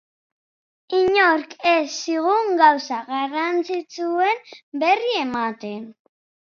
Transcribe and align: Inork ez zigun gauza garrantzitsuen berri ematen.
Inork 0.99 1.53
ez 1.73 1.83
zigun 2.13 2.49
gauza 2.63 2.99
garrantzitsuen 3.13 4.45
berri 4.87 5.17
ematen. 5.25 5.91